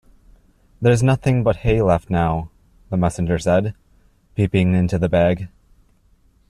[0.81, 2.49] ‘There’s nothing but hay left now,’
[2.89, 3.75] the Messenger said,
[4.33, 5.47] peeping into the bag.